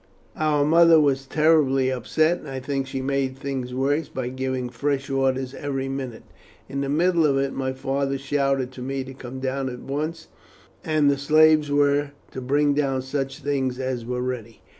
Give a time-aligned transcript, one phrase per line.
[0.35, 5.11] Our mother was terribly upset, and I think she made things worse by giving fresh
[5.11, 6.23] orders every minute.
[6.67, 10.27] In the middle of it my father shouted to me to come down at once,
[10.83, 14.61] and the slaves were to bring down such things as were ready.